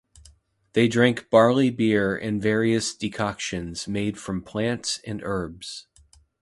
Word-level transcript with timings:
They 0.73 0.87
drank 0.87 1.29
barley 1.29 1.69
beer 1.69 2.17
and 2.17 2.41
various 2.41 2.95
decoctions 2.95 3.87
made 3.87 4.17
from 4.17 4.41
plants 4.41 4.99
and 5.05 5.21
herbs. 5.23 5.85